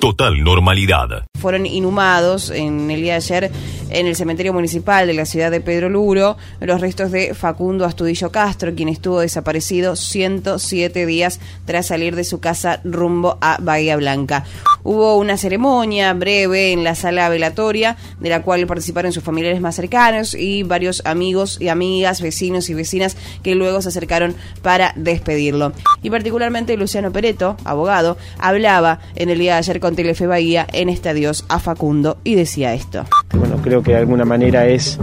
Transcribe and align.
Total 0.00 0.42
normalidad. 0.42 1.26
Fueron 1.40 1.66
inhumados 1.66 2.50
en 2.50 2.90
el 2.90 3.00
día 3.02 3.12
de 3.12 3.16
ayer 3.16 3.50
en 3.92 4.06
el 4.06 4.16
cementerio 4.16 4.52
municipal 4.52 5.06
de 5.06 5.14
la 5.14 5.26
ciudad 5.26 5.50
de 5.50 5.60
Pedro 5.60 5.88
Luro 5.88 6.36
los 6.60 6.80
restos 6.80 7.10
de 7.10 7.34
Facundo 7.34 7.84
Astudillo 7.84 8.30
Castro, 8.32 8.74
quien 8.74 8.88
estuvo 8.88 9.20
desaparecido 9.20 9.96
107 9.96 11.06
días 11.06 11.40
tras 11.64 11.86
salir 11.86 12.16
de 12.16 12.24
su 12.24 12.40
casa 12.40 12.80
rumbo 12.84 13.38
a 13.40 13.58
Bahía 13.60 13.96
Blanca. 13.96 14.44
Hubo 14.84 15.16
una 15.16 15.36
ceremonia 15.36 16.12
breve 16.12 16.72
en 16.72 16.82
la 16.82 16.94
sala 16.94 17.28
velatoria, 17.28 17.96
de 18.18 18.30
la 18.30 18.42
cual 18.42 18.66
participaron 18.66 19.12
sus 19.12 19.22
familiares 19.22 19.60
más 19.60 19.76
cercanos 19.76 20.34
y 20.34 20.64
varios 20.64 21.02
amigos 21.04 21.58
y 21.60 21.68
amigas, 21.68 22.20
vecinos 22.20 22.68
y 22.68 22.74
vecinas 22.74 23.16
que 23.42 23.54
luego 23.54 23.80
se 23.82 23.90
acercaron 23.90 24.34
para 24.62 24.92
despedirlo. 24.96 25.72
Y 26.02 26.10
particularmente 26.10 26.76
Luciano 26.76 27.12
Pereto, 27.12 27.56
abogado, 27.64 28.16
hablaba 28.38 29.00
en 29.14 29.30
el 29.30 29.38
día 29.38 29.52
de 29.52 29.58
ayer 29.58 29.80
con 29.80 29.94
Telefe 29.94 30.26
Bahía 30.26 30.66
en 30.72 30.88
adiós 30.92 31.44
a 31.48 31.58
Facundo 31.58 32.18
y 32.24 32.34
decía 32.34 32.74
esto. 32.74 33.04
Bueno, 33.38 33.56
creo 33.62 33.82
que 33.82 33.92
de 33.92 33.98
alguna 33.98 34.24
manera 34.24 34.66
es 34.66 34.98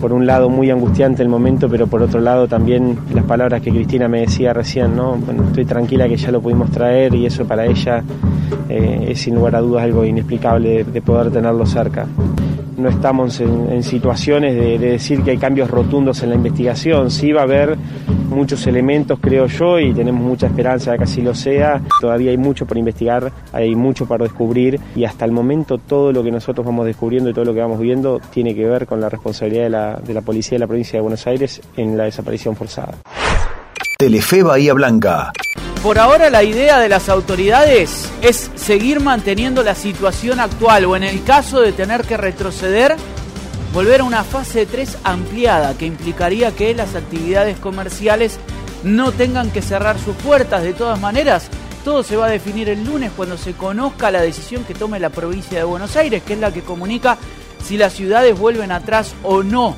por 0.00 0.12
un 0.12 0.26
lado 0.26 0.48
muy 0.48 0.70
angustiante 0.70 1.22
el 1.22 1.28
momento, 1.28 1.68
pero 1.68 1.86
por 1.86 2.02
otro 2.02 2.20
lado 2.20 2.48
también 2.48 2.98
las 3.14 3.24
palabras 3.24 3.62
que 3.62 3.70
Cristina 3.70 4.08
me 4.08 4.22
decía 4.22 4.52
recién, 4.52 4.96
¿no? 4.96 5.14
Bueno, 5.14 5.44
estoy 5.44 5.64
tranquila 5.64 6.08
que 6.08 6.16
ya 6.16 6.32
lo 6.32 6.40
pudimos 6.40 6.70
traer 6.70 7.14
y 7.14 7.26
eso 7.26 7.44
para 7.44 7.66
ella 7.66 8.02
eh, 8.68 9.06
es 9.10 9.20
sin 9.20 9.36
lugar 9.36 9.54
a 9.54 9.60
dudas 9.60 9.84
algo 9.84 10.04
inexplicable 10.04 10.82
de 10.84 11.02
poder 11.02 11.30
tenerlo 11.30 11.64
cerca 11.66 12.06
no 12.76 12.88
estamos 12.88 13.40
en, 13.40 13.82
situaciones 13.82 14.54
de, 14.54 14.78
decir 14.78 15.22
que 15.22 15.32
hay 15.32 15.38
cambios 15.38 15.70
rotundos 15.70 16.22
en 16.22 16.30
la 16.30 16.36
investigación. 16.36 17.10
Sí 17.10 17.32
va 17.32 17.40
a 17.40 17.44
haber 17.44 17.76
muchos 18.28 18.66
elementos, 18.66 19.18
creo 19.20 19.46
yo, 19.46 19.78
y 19.78 19.92
tenemos 19.92 20.22
mucha 20.22 20.46
esperanza 20.46 20.92
de 20.92 20.98
que 20.98 21.04
así 21.04 21.20
lo 21.20 21.34
sea. 21.34 21.80
Todavía 22.00 22.30
hay 22.30 22.36
mucho 22.36 22.66
por 22.66 22.76
investigar, 22.76 23.32
hay 23.52 23.74
mucho 23.74 24.06
para 24.06 24.24
descubrir 24.24 24.80
y 24.94 25.04
hasta 25.04 25.24
el 25.24 25.32
momento 25.32 25.78
todo 25.78 26.12
lo 26.12 26.22
que 26.22 26.30
nosotros 26.30 26.64
vamos 26.64 26.86
descubriendo 26.86 27.30
y 27.30 27.34
todo 27.34 27.44
lo 27.44 27.54
que 27.54 27.60
vamos 27.60 27.80
viendo 27.80 28.20
tiene 28.32 28.54
que 28.54 28.66
ver 28.66 28.86
con 28.86 29.00
la 29.00 29.08
responsabilidad 29.08 29.64
de 29.64 29.70
la, 29.70 29.96
de 29.96 30.14
la 30.14 30.20
policía 30.22 30.56
de 30.56 30.60
la 30.60 30.66
provincia 30.66 30.98
de 30.98 31.02
Buenos 31.02 31.26
Aires 31.26 31.60
en 31.76 31.96
la 31.96 32.04
desaparición 32.04 32.56
forzada. 32.56 32.94
Telefe 33.98 34.42
Bahía 34.42 34.74
Blanca. 34.74 35.32
Por 35.82 35.98
ahora 35.98 36.30
la 36.30 36.44
idea 36.44 36.78
de 36.78 36.88
las 36.88 37.08
autoridades 37.08 38.08
es 38.22 38.52
seguir 38.54 39.00
manteniendo 39.00 39.64
la 39.64 39.74
situación 39.74 40.38
actual 40.38 40.84
o 40.84 40.94
en 40.94 41.02
el 41.02 41.24
caso 41.24 41.60
de 41.60 41.72
tener 41.72 42.02
que 42.02 42.16
retroceder, 42.16 42.94
volver 43.74 44.02
a 44.02 44.04
una 44.04 44.22
fase 44.22 44.64
3 44.64 44.98
ampliada 45.02 45.76
que 45.76 45.86
implicaría 45.86 46.52
que 46.52 46.72
las 46.72 46.94
actividades 46.94 47.58
comerciales 47.58 48.38
no 48.84 49.10
tengan 49.10 49.50
que 49.50 49.60
cerrar 49.60 49.98
sus 49.98 50.14
puertas. 50.14 50.62
De 50.62 50.72
todas 50.72 51.00
maneras, 51.00 51.48
todo 51.84 52.04
se 52.04 52.14
va 52.14 52.26
a 52.26 52.30
definir 52.30 52.68
el 52.68 52.84
lunes 52.84 53.10
cuando 53.16 53.36
se 53.36 53.54
conozca 53.54 54.12
la 54.12 54.22
decisión 54.22 54.62
que 54.62 54.74
tome 54.74 55.00
la 55.00 55.10
provincia 55.10 55.58
de 55.58 55.64
Buenos 55.64 55.96
Aires, 55.96 56.22
que 56.22 56.34
es 56.34 56.38
la 56.38 56.52
que 56.52 56.62
comunica 56.62 57.18
si 57.60 57.76
las 57.76 57.92
ciudades 57.92 58.38
vuelven 58.38 58.70
atrás 58.70 59.14
o 59.24 59.42
no. 59.42 59.76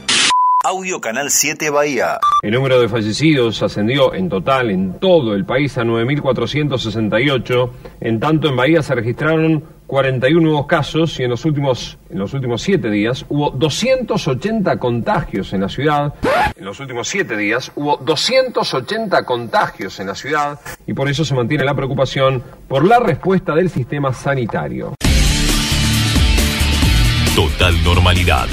Audio 0.66 0.98
Canal 0.98 1.30
7 1.30 1.68
Bahía. 1.68 2.18
El 2.40 2.52
número 2.52 2.80
de 2.80 2.88
fallecidos 2.88 3.62
ascendió 3.62 4.14
en 4.14 4.30
total 4.30 4.70
en 4.70 4.98
todo 4.98 5.34
el 5.34 5.44
país 5.44 5.76
a 5.76 5.82
9.468. 5.82 7.70
En 8.00 8.18
tanto, 8.18 8.48
en 8.48 8.56
Bahía 8.56 8.82
se 8.82 8.94
registraron 8.94 9.62
41 9.86 10.40
nuevos 10.40 10.66
casos 10.66 11.20
y 11.20 11.24
en 11.24 11.28
los 11.28 11.44
últimos 11.44 11.98
en 12.08 12.18
los 12.18 12.32
últimos 12.32 12.62
siete 12.62 12.88
días 12.88 13.26
hubo 13.28 13.50
280 13.50 14.78
contagios 14.78 15.52
en 15.52 15.60
la 15.60 15.68
ciudad. 15.68 16.14
En 16.56 16.64
los 16.64 16.80
últimos 16.80 17.08
siete 17.08 17.36
días 17.36 17.70
hubo 17.74 17.98
280 17.98 19.22
contagios 19.26 20.00
en 20.00 20.06
la 20.06 20.14
ciudad 20.14 20.58
y 20.86 20.94
por 20.94 21.10
eso 21.10 21.26
se 21.26 21.34
mantiene 21.34 21.64
la 21.64 21.74
preocupación 21.74 22.42
por 22.66 22.86
la 22.86 23.00
respuesta 23.00 23.54
del 23.54 23.68
sistema 23.68 24.14
sanitario. 24.14 24.94
Total 27.36 27.84
normalidad. 27.84 28.48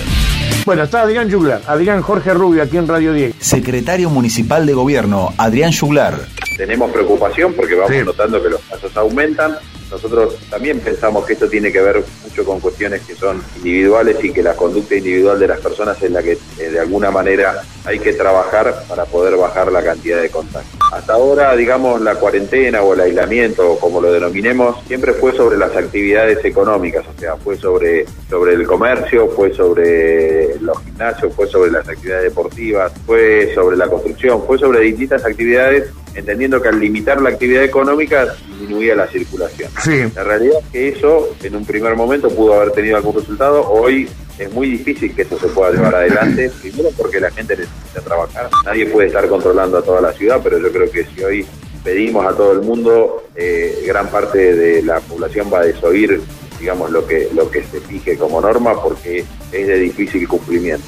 Bueno, 0.65 0.83
está 0.83 1.01
Adrián 1.01 1.31
Juglar, 1.31 1.61
Adrián 1.67 2.01
Jorge 2.01 2.33
Rubio 2.33 2.61
aquí 2.61 2.77
en 2.77 2.87
Radio 2.87 3.13
10. 3.13 3.35
Secretario 3.39 4.09
Municipal 4.09 4.65
de 4.65 4.73
Gobierno, 4.73 5.33
Adrián 5.37 5.71
Juglar. 5.73 6.13
Tenemos 6.55 6.91
preocupación 6.91 7.53
porque 7.53 7.75
vamos 7.75 8.05
notando 8.05 8.41
que 8.41 8.49
los 8.49 8.61
casos 8.61 8.95
aumentan. 8.95 9.57
Nosotros 9.89 10.37
también 10.49 10.79
pensamos 10.79 11.25
que 11.25 11.33
esto 11.33 11.49
tiene 11.49 11.71
que 11.71 11.81
ver 11.81 12.03
mucho 12.23 12.45
con 12.45 12.59
cuestiones 12.59 13.01
que 13.01 13.15
son 13.15 13.43
individuales 13.57 14.23
y 14.23 14.31
que 14.31 14.41
la 14.41 14.55
conducta 14.55 14.95
individual 14.95 15.39
de 15.39 15.47
las 15.47 15.59
personas 15.59 16.01
es 16.01 16.11
la 16.11 16.23
que 16.23 16.37
eh, 16.59 16.69
de 16.69 16.79
alguna 16.79 17.11
manera 17.11 17.61
hay 17.83 17.99
que 17.99 18.13
trabajar 18.13 18.83
para 18.87 19.05
poder 19.05 19.35
bajar 19.35 19.71
la 19.71 19.83
cantidad 19.83 20.21
de 20.21 20.29
contagios. 20.29 20.80
Hasta 20.91 21.13
ahora, 21.13 21.55
digamos, 21.55 22.01
la 22.01 22.15
cuarentena 22.15 22.81
o 22.81 22.93
el 22.93 22.99
aislamiento, 22.99 23.71
o 23.71 23.79
como 23.79 24.01
lo 24.01 24.11
denominemos, 24.11 24.75
siempre 24.87 25.13
fue 25.13 25.31
sobre 25.31 25.57
las 25.57 25.73
actividades 25.73 26.43
económicas, 26.43 27.05
o 27.07 27.17
sea, 27.17 27.37
fue 27.37 27.55
sobre, 27.55 28.05
sobre 28.29 28.55
el 28.55 28.67
comercio, 28.67 29.29
fue 29.29 29.53
sobre 29.53 30.59
los 30.59 30.77
gimnasios, 30.83 31.33
fue 31.33 31.47
sobre 31.47 31.71
las 31.71 31.87
actividades 31.87 32.25
deportivas, 32.25 32.91
fue 33.05 33.53
sobre 33.55 33.77
la 33.77 33.87
construcción, 33.87 34.43
fue 34.45 34.57
sobre 34.57 34.81
distintas 34.81 35.23
actividades, 35.23 35.89
entendiendo 36.13 36.61
que 36.61 36.67
al 36.67 36.79
limitar 36.79 37.21
la 37.21 37.29
actividad 37.29 37.63
económica 37.63 38.27
disminuía 38.49 38.93
la 38.93 39.07
circulación. 39.07 39.71
La 40.13 40.23
realidad 40.25 40.59
es 40.59 40.71
que 40.71 40.89
eso 40.89 41.29
en 41.41 41.55
un 41.55 41.65
primer 41.65 41.95
momento 41.95 42.29
pudo 42.29 42.55
haber 42.55 42.71
tenido 42.71 42.97
algún 42.97 43.15
resultado, 43.15 43.65
hoy 43.69 44.09
es 44.41 44.51
muy 44.51 44.71
difícil 44.71 45.13
que 45.13 45.21
esto 45.21 45.39
se 45.39 45.47
pueda 45.49 45.71
llevar 45.71 45.93
adelante, 45.93 46.51
primero 46.61 46.89
porque 46.97 47.19
la 47.19 47.29
gente 47.29 47.55
necesita 47.55 48.01
trabajar, 48.01 48.49
nadie 48.65 48.87
puede 48.87 49.07
estar 49.07 49.27
controlando 49.27 49.77
a 49.77 49.83
toda 49.83 50.01
la 50.01 50.13
ciudad, 50.13 50.39
pero 50.43 50.57
yo 50.57 50.71
creo 50.71 50.89
que 50.89 51.05
si 51.05 51.23
hoy 51.23 51.45
pedimos 51.83 52.25
a 52.25 52.35
todo 52.35 52.53
el 52.53 52.61
mundo, 52.61 53.23
eh, 53.35 53.83
gran 53.85 54.07
parte 54.09 54.55
de 54.55 54.81
la 54.81 54.99
población 54.99 55.51
va 55.53 55.59
a 55.59 55.65
desoír 55.65 56.21
digamos 56.59 56.91
lo 56.91 57.07
que 57.07 57.27
lo 57.33 57.49
que 57.49 57.63
se 57.63 57.81
fije 57.81 58.15
como 58.17 58.39
norma 58.39 58.79
porque 58.81 59.25
es 59.51 59.67
de 59.67 59.79
difícil 59.79 60.27
cumplimiento. 60.27 60.85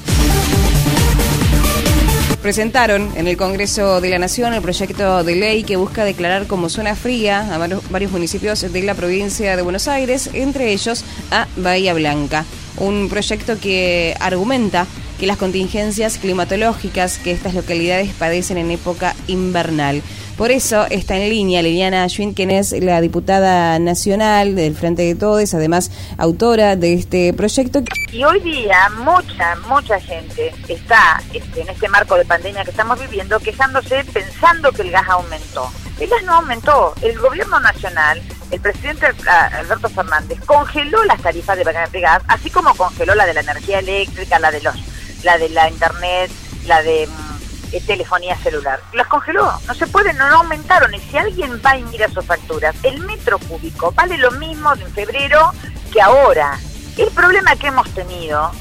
Presentaron 2.44 3.10
en 3.16 3.28
el 3.28 3.38
Congreso 3.38 4.02
de 4.02 4.10
la 4.10 4.20
Nación 4.20 4.54
el 4.54 4.62
proyecto 4.62 5.24
de 5.24 5.36
ley 5.36 5.64
que 5.64 5.78
busca 5.78 6.04
declarar 6.04 6.46
como 6.46 6.70
zona 6.70 6.96
fría 6.96 7.54
a 7.54 7.58
varios 7.58 8.12
municipios 8.12 8.62
de 8.62 8.82
la 8.84 8.94
provincia 8.94 9.56
de 9.56 9.62
Buenos 9.62 9.88
Aires, 9.88 10.30
entre 10.34 10.74
ellos 10.74 11.04
a 11.32 11.48
Bahía 11.56 11.94
Blanca 11.94 12.46
un 12.78 13.10
proyecto 13.10 13.60
que 13.60 14.16
argumenta 14.20 14.88
que 15.20 15.28
las 15.28 15.38
contingencias 15.38 16.18
climatológicas 16.18 17.18
que 17.18 17.32
estas 17.32 17.54
localidades 17.54 18.12
padecen 18.14 18.58
en 18.58 18.72
época 18.72 19.16
invernal. 19.28 20.02
Por 20.38 20.50
eso 20.50 20.88
está 20.90 21.16
en 21.16 21.30
línea 21.30 21.62
Liliana 21.62 22.10
Schwinn, 22.10 22.34
quien 22.34 22.50
es 22.50 22.72
la 22.72 23.00
diputada 23.02 23.78
nacional 23.78 24.56
del 24.56 24.76
Frente 24.76 25.04
de 25.04 25.14
Todos, 25.14 25.54
además 25.54 25.92
autora 26.18 26.76
de 26.76 26.94
este 26.96 27.34
proyecto. 27.34 27.84
Y 28.12 28.24
hoy 28.24 28.40
día 28.40 28.90
mucha, 28.98 29.56
mucha 29.68 30.00
gente 30.00 30.52
está 30.68 31.22
este, 31.34 31.62
en 31.62 31.70
este 31.70 31.88
marco 31.88 32.16
de 32.16 32.26
pandemia 32.26 32.64
que 32.64 32.72
estamos 32.72 33.00
viviendo 33.00 33.40
quejándose 33.40 34.04
pensando 34.12 34.72
que 34.72 34.82
el 34.82 34.92
gas 34.92 35.08
aumentó. 35.08 35.72
El 36.00 36.10
gas 36.10 36.24
no 36.24 36.36
aumentó. 36.36 36.94
El 37.02 37.18
gobierno 37.20 37.60
nacional 37.60 38.22
el 38.54 38.62
presidente 38.62 39.08
Alberto 39.08 39.90
Fernández 39.90 40.40
congeló 40.46 41.04
las 41.06 41.20
tarifas 41.20 41.58
de 41.58 42.02
gas, 42.02 42.22
así 42.28 42.52
como 42.52 42.76
congeló 42.76 43.16
la 43.16 43.26
de 43.26 43.34
la 43.34 43.42
energía 43.42 43.80
eléctrica, 43.80 44.38
la 44.38 44.52
de 44.52 44.62
los, 44.62 44.76
la 45.24 45.40
de 45.40 45.50
la 45.50 45.70
internet, 45.70 46.30
la 46.68 46.84
de 46.84 47.08
mm, 47.08 47.74
eh, 47.74 47.82
telefonía 47.82 48.38
celular. 48.38 48.80
Las 48.94 49.08
congeló, 49.08 49.52
no 49.68 49.74
se 49.74 49.88
pueden, 49.88 50.18
no, 50.18 50.26
aumentaron. 50.26 50.94
Y 50.94 51.00
si 51.00 51.18
alguien 51.18 51.60
va 51.66 51.78
y 51.78 51.84
mira 51.86 52.08
sus 52.10 52.24
facturas, 52.24 52.76
el 52.84 53.00
metro 53.00 53.40
cúbico 53.40 53.92
vale 53.92 54.20
lo 54.20 54.30
mismo 54.32 54.72
en 54.74 54.94
febrero 54.94 55.52
que 55.92 56.00
ahora. 56.00 56.60
El 56.96 57.10
problema 57.10 57.56
que 57.56 57.68
hemos 57.68 57.90
tenido 57.96 58.52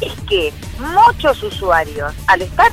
es 0.00 0.14
que 0.26 0.50
muchos 0.78 1.42
usuarios, 1.42 2.14
al 2.26 2.40
estar 2.40 2.72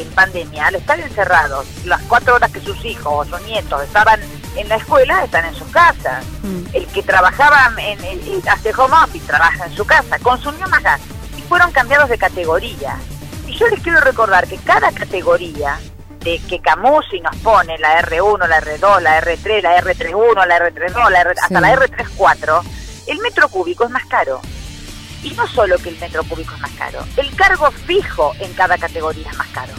en 0.00 0.08
pandemia, 0.10 0.66
al 0.66 0.76
estar 0.76 0.98
encerrados, 0.98 1.66
las 1.84 2.00
cuatro 2.02 2.34
horas 2.34 2.50
que 2.50 2.60
sus 2.60 2.84
hijos 2.84 3.12
o 3.12 3.24
sus 3.24 3.46
nietos 3.46 3.82
estaban 3.82 4.20
en 4.56 4.68
la 4.68 4.76
escuela, 4.76 5.24
están 5.24 5.44
en 5.44 5.54
sus 5.54 5.68
casas. 5.68 6.24
Mm. 6.42 6.64
El 6.72 6.86
que 6.88 7.02
trabajaba 7.02 7.70
en 7.78 8.04
el, 8.04 8.42
hace 8.48 8.72
home 8.74 8.94
office, 9.04 9.26
trabaja 9.26 9.66
en 9.66 9.76
su 9.76 9.84
casa, 9.84 10.18
consumió 10.18 10.66
más 10.68 10.82
gas 10.82 11.00
y 11.36 11.42
fueron 11.42 11.70
cambiados 11.72 12.08
de 12.08 12.18
categoría. 12.18 12.96
Y 13.46 13.56
yo 13.56 13.68
les 13.68 13.80
quiero 13.80 14.00
recordar 14.00 14.46
que 14.46 14.56
cada 14.58 14.92
categoría 14.92 15.78
de 16.24 16.38
que 16.48 16.60
Camusi 16.60 17.20
nos 17.20 17.36
pone, 17.36 17.78
la 17.78 18.00
R1, 18.02 18.46
la 18.46 18.60
R2, 18.60 19.00
la 19.00 19.20
R3, 19.20 19.62
la 19.62 19.80
R31, 19.80 20.46
la 20.46 20.58
R32, 20.58 21.10
la 21.10 21.20
R, 21.20 21.30
hasta 21.42 21.60
la 21.60 21.74
R34, 21.74 22.62
el 23.08 23.18
metro 23.18 23.48
cúbico 23.48 23.84
es 23.84 23.90
más 23.90 24.06
caro. 24.06 24.40
Y 25.22 25.30
no 25.30 25.46
solo 25.46 25.78
que 25.78 25.90
el 25.90 25.98
metro 25.98 26.24
cúbico 26.24 26.54
es 26.54 26.60
más 26.60 26.72
caro, 26.72 27.04
el 27.16 27.34
cargo 27.34 27.70
fijo 27.86 28.34
en 28.40 28.52
cada 28.54 28.76
categoría 28.76 29.30
es 29.30 29.36
más 29.36 29.48
caro. 29.48 29.72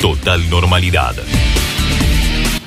Total 0.00 0.48
normalidad. 0.48 1.14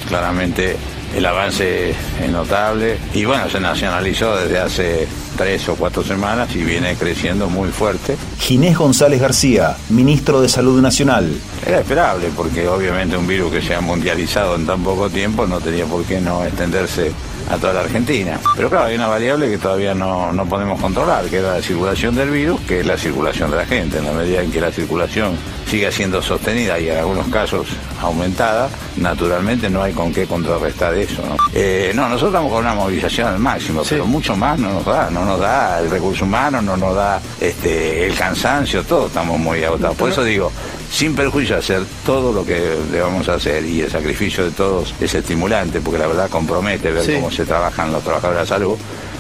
Claramente 0.08 0.78
el 1.16 1.26
avance 1.26 1.92
es 1.92 2.30
notable 2.30 2.98
y 3.14 3.26
bueno, 3.26 3.50
se 3.50 3.60
nacionalizó 3.60 4.36
desde 4.36 4.60
hace 4.60 5.08
tres 5.38 5.68
o 5.70 5.76
cuatro 5.76 6.04
semanas 6.04 6.56
y 6.56 6.64
viene 6.64 6.96
creciendo 6.96 7.50
muy 7.50 7.70
fuerte. 7.70 8.18
Ginés 8.40 8.78
González 8.78 9.22
García, 9.22 9.78
ministro 9.90 10.42
de 10.42 10.50
Salud 10.50 10.82
Nacional. 10.82 11.32
Era 11.66 11.80
esperable 11.80 12.30
porque 12.36 12.68
obviamente 12.68 13.16
un 13.16 13.28
virus 13.28 13.52
que 13.52 13.62
se 13.62 13.76
ha 13.76 13.82
mundializado 13.82 14.56
en 14.56 14.66
tan 14.66 14.84
poco 14.84 15.10
tiempo 15.10 15.46
no 15.48 15.60
tenía 15.60 15.86
por 15.86 16.04
qué 16.04 16.20
no 16.20 16.44
extenderse 16.44 17.12
a 17.54 17.58
toda 17.58 17.74
la 17.74 17.82
Argentina. 17.82 18.40
Pero 18.56 18.70
claro, 18.70 18.86
hay 18.86 18.96
una 18.96 19.08
variable 19.08 19.50
que 19.50 19.58
todavía 19.58 19.94
no, 19.94 20.34
no 20.34 20.46
podemos 20.46 20.80
controlar, 20.80 21.26
que 21.26 21.38
es 21.38 21.44
la 21.44 21.62
circulación 21.62 22.16
del 22.16 22.30
virus, 22.30 22.60
que 22.62 22.80
es 22.80 22.86
la 22.86 22.98
circulación 22.98 23.52
de 23.52 23.58
la 23.58 23.66
gente. 23.66 23.98
En 24.00 24.06
la 24.06 24.14
medida 24.14 24.42
en 24.42 24.52
que 24.52 24.60
la 24.60 24.72
circulación 24.72 25.38
siga 25.68 25.92
siendo 25.92 26.22
sostenida 26.22 26.80
y 26.80 26.90
en 26.90 26.98
algunos 26.98 27.28
casos 27.28 27.68
aumentada, 28.02 28.70
naturalmente 28.98 29.70
no 29.70 29.82
hay 29.82 29.94
con 29.94 30.14
qué 30.14 30.28
contrarrestar 30.28 30.94
eso. 30.96 31.24
¿no? 31.28 31.36
Eh, 31.54 31.92
no, 31.96 32.04
nosotros 32.04 32.30
estamos 32.30 32.52
con 32.52 32.62
una 32.62 32.76
movilización 32.76 33.28
al 33.28 33.40
máximo, 33.40 33.84
pero 33.88 34.06
mucho 34.06 34.36
más 34.36 34.60
no 34.60 34.74
nos 34.74 34.86
da, 34.86 35.10
no 35.10 35.26
nos 35.26 35.40
da 35.40 35.80
el 35.80 35.90
recurso 35.90 36.26
humano, 36.26 36.62
no 36.62 36.78
nos 36.78 36.96
da 36.96 37.22
este, 37.40 38.06
el 38.06 38.16
cansancio, 38.16 38.84
todo 38.84 39.08
estamos 39.08 39.40
muy 39.40 39.64
agotados. 39.64 39.96
Por 39.98 40.10
eso 40.10 40.24
digo, 40.24 40.52
sin 40.94 41.16
perjuicio 41.16 41.56
de 41.56 41.60
hacer 41.60 41.84
todo 42.06 42.32
lo 42.32 42.46
que 42.46 42.54
debamos 42.92 43.28
hacer 43.28 43.66
y 43.66 43.82
el 43.82 43.90
sacrificio 43.90 44.46
de 44.46 44.52
todos 44.52 44.94
es 45.02 45.16
estimulante, 45.16 45.82
porque 45.82 45.98
la 45.98 46.06
verdad 46.06 46.30
compromete 46.30 46.92
ver 46.92 47.16
cómo 47.16 47.32
se 47.32 47.46
trabajan 47.46 47.92
los 47.92 48.04
trabajadores 48.04 48.38
de 48.38 48.44
la 48.44 48.48
salud. 48.48 48.78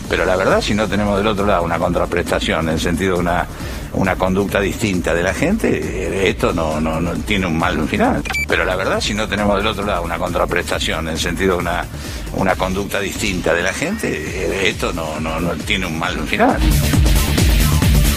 Pero 0.07 0.23
la 0.23 0.35
verdad, 0.35 0.61
si 0.61 0.75
no 0.75 0.87
tenemos 0.87 1.17
del 1.17 1.25
otro 1.25 1.47
lado 1.47 1.63
una 1.63 1.79
contraprestación 1.79 2.67
en 2.67 2.75
el 2.75 2.79
sentido 2.79 3.15
de 3.15 3.21
una, 3.21 3.47
una 3.93 4.15
conducta 4.15 4.59
distinta 4.59 5.15
de 5.15 5.23
la 5.23 5.33
gente, 5.33 5.69
eh, 5.73 6.29
esto 6.29 6.53
no, 6.53 6.79
no, 6.79 7.01
no 7.01 7.13
tiene 7.15 7.47
un 7.47 7.57
mal 7.57 7.87
final. 7.87 8.21
Pero 8.47 8.65
la 8.65 8.75
verdad, 8.75 9.01
si 9.01 9.15
no 9.15 9.27
tenemos 9.27 9.57
del 9.57 9.65
otro 9.65 9.83
lado 9.83 10.03
una 10.03 10.19
contraprestación 10.19 11.07
en 11.07 11.13
el 11.13 11.19
sentido 11.19 11.55
de 11.55 11.61
una, 11.61 11.87
una 12.33 12.55
conducta 12.55 12.99
distinta 12.99 13.51
de 13.55 13.63
la 13.63 13.73
gente, 13.73 14.09
eh, 14.11 14.69
esto 14.69 14.93
no, 14.93 15.19
no, 15.19 15.39
no 15.39 15.55
tiene 15.55 15.87
un 15.87 15.97
mal 15.97 16.19
final. 16.27 16.59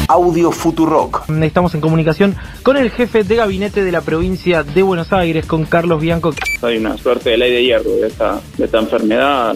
Audio 0.08 0.52
Futurock. 0.52 1.28
Estamos 1.42 1.74
en 1.74 1.80
comunicación 1.80 2.36
con 2.62 2.76
el 2.76 2.90
jefe 2.90 3.24
de 3.24 3.36
gabinete 3.36 3.82
de 3.82 3.92
la 3.92 4.00
provincia 4.00 4.62
de 4.62 4.82
Buenos 4.82 5.12
Aires, 5.12 5.46
con 5.46 5.64
Carlos 5.64 6.00
Bianco. 6.00 6.32
Hay 6.62 6.78
una 6.78 6.96
suerte 6.96 7.30
de 7.30 7.38
ley 7.38 7.52
de 7.52 7.64
hierro 7.64 7.90
de 7.90 8.06
esta, 8.06 8.40
de 8.56 8.64
esta 8.64 8.78
enfermedad 8.78 9.54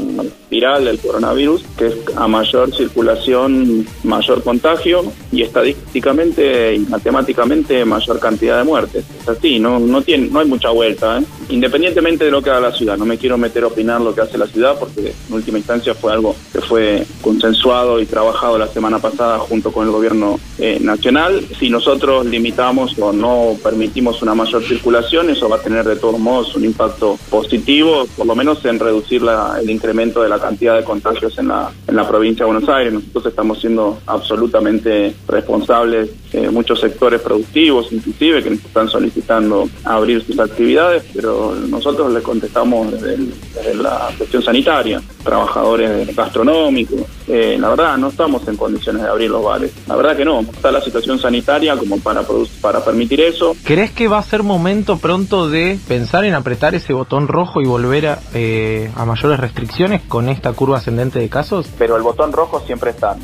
viral 0.50 0.84
del 0.84 0.98
coronavirus, 0.98 1.64
que 1.76 1.86
es 1.86 1.94
a 2.16 2.26
mayor 2.26 2.74
circulación, 2.74 3.86
mayor 4.02 4.42
contagio 4.42 5.04
y 5.30 5.42
estadísticamente 5.42 6.74
y 6.74 6.80
matemáticamente 6.80 7.84
mayor 7.84 8.18
cantidad 8.18 8.58
de 8.58 8.64
muertes. 8.64 9.04
Es 9.20 9.28
así, 9.28 9.58
no, 9.58 9.78
no, 9.78 10.02
tiene, 10.02 10.28
no 10.28 10.40
hay 10.40 10.46
mucha 10.46 10.70
vuelta. 10.70 11.18
¿eh? 11.18 11.24
Independientemente 11.50 12.24
de 12.24 12.30
lo 12.30 12.42
que 12.42 12.50
haga 12.50 12.60
la 12.60 12.72
ciudad, 12.72 12.96
no 12.96 13.04
me 13.04 13.18
quiero 13.18 13.36
meter 13.36 13.64
a 13.64 13.66
opinar 13.68 14.00
lo 14.00 14.14
que 14.14 14.20
hace 14.20 14.38
la 14.38 14.46
ciudad 14.46 14.78
porque 14.78 15.12
en 15.28 15.34
última 15.34 15.58
instancia 15.58 15.94
fue 15.94 16.12
algo 16.12 16.34
que 16.52 16.60
fue 16.60 17.04
consensuado 17.22 18.00
y 18.00 18.06
trabajado 18.06 18.58
la 18.58 18.68
semana 18.68 18.98
pasada 18.98 19.38
junto 19.38 19.72
con 19.72 19.86
el 19.86 19.92
gobierno 19.92 20.38
eh, 20.58 20.78
nacional. 20.80 21.44
Si 21.58 21.68
nosotros 21.68 22.26
limitamos 22.26 22.96
o 22.98 23.12
no 23.12 23.56
permitimos 23.62 24.22
una 24.22 24.34
mayor 24.34 24.62
circulación, 24.64 25.30
eso 25.30 25.48
va 25.48 25.56
a 25.56 25.62
tener 25.62 25.84
de 25.84 25.96
todos 25.96 26.18
modos 26.18 26.54
un 26.54 26.64
impacto 26.64 27.18
positivo, 27.30 28.06
por 28.16 28.26
lo 28.26 28.34
menos 28.34 28.64
en 28.64 28.78
reducir 28.78 29.22
la, 29.22 29.58
el 29.60 29.68
incremento 29.70 30.22
de 30.22 30.28
la 30.28 30.38
cantidad 30.38 30.76
de 30.76 30.84
contagios 30.84 31.36
en 31.38 31.48
la, 31.48 31.70
en 31.86 31.96
la 31.96 32.06
provincia 32.06 32.44
de 32.44 32.52
Buenos 32.52 32.68
Aires. 32.68 32.92
Nosotros 32.92 33.26
estamos 33.26 33.60
siendo 33.60 33.98
absolutamente 34.06 35.14
responsables, 35.26 36.10
eh, 36.32 36.48
muchos 36.50 36.80
sectores 36.80 37.20
productivos 37.20 37.90
inclusive, 37.90 38.42
que 38.42 38.50
nos 38.50 38.60
están 38.60 38.88
solicitando 38.88 39.68
abrir 39.84 40.24
sus 40.24 40.38
actividades, 40.38 41.04
pero 41.14 41.39
nosotros 41.68 42.12
le 42.12 42.22
contestamos 42.22 42.92
desde, 42.92 43.16
desde 43.54 43.74
la 43.74 44.10
cuestión 44.16 44.42
sanitaria, 44.42 45.00
trabajadores 45.22 46.14
gastronómicos. 46.14 47.00
Eh, 47.28 47.56
la 47.58 47.68
verdad, 47.68 47.96
no 47.96 48.08
estamos 48.08 48.46
en 48.48 48.56
condiciones 48.56 49.02
de 49.02 49.08
abrir 49.08 49.30
los 49.30 49.44
bares. 49.44 49.72
La 49.86 49.96
verdad 49.96 50.16
que 50.16 50.24
no, 50.24 50.40
está 50.40 50.70
la 50.72 50.80
situación 50.80 51.18
sanitaria 51.18 51.76
como 51.76 51.98
para, 52.00 52.22
para 52.60 52.84
permitir 52.84 53.20
eso. 53.20 53.54
¿Crees 53.64 53.92
que 53.92 54.08
va 54.08 54.18
a 54.18 54.22
ser 54.22 54.42
momento 54.42 54.98
pronto 54.98 55.48
de 55.48 55.78
pensar 55.86 56.24
en 56.24 56.34
apretar 56.34 56.74
ese 56.74 56.92
botón 56.92 57.28
rojo 57.28 57.60
y 57.60 57.66
volver 57.66 58.06
a, 58.06 58.18
eh, 58.34 58.90
a 58.96 59.04
mayores 59.04 59.38
restricciones 59.38 60.02
con 60.02 60.28
esta 60.28 60.52
curva 60.52 60.78
ascendente 60.78 61.18
de 61.18 61.28
casos? 61.28 61.68
Pero 61.78 61.96
el 61.96 62.02
botón 62.02 62.32
rojo 62.32 62.62
siempre 62.66 62.90
está. 62.90 63.16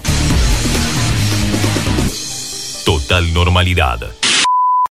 Total 2.84 3.34
normalidad. 3.34 3.98